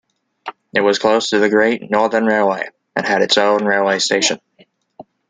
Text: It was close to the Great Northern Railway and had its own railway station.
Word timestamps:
It 0.73 0.81
was 0.81 0.97
close 0.97 1.29
to 1.29 1.37
the 1.37 1.47
Great 1.49 1.91
Northern 1.91 2.25
Railway 2.25 2.67
and 2.95 3.05
had 3.05 3.21
its 3.21 3.37
own 3.37 3.63
railway 3.63 3.99
station. 3.99 4.41